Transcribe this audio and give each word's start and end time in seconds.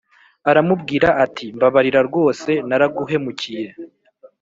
Aramubwira 0.49 1.09
ati 1.25 1.45
:Mbabarira 1.55 1.99
rwose 2.09 2.51
naraguhemukiye, 2.67 3.67